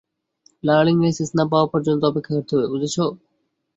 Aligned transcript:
Learning 0.63 0.95
licence 1.01 1.29
না 1.37 1.43
পাওয়া 1.51 1.67
পর্যন্ত 1.73 2.01
অপেক্ষা 2.05 2.33
করতে 2.35 2.51
হবে, 2.55 2.67
বুঝেছ? 2.73 2.95